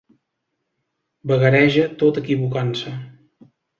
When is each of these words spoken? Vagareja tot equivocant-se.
Vagareja 1.31 1.85
tot 2.03 2.21
equivocant-se. 2.23 2.95